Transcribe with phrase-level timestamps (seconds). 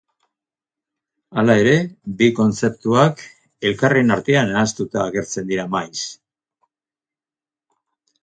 [1.41, 1.73] Hala ere
[2.21, 3.21] bi kontzeptuak
[3.71, 6.01] elkarren artean nahastuta agertzen dira maiz.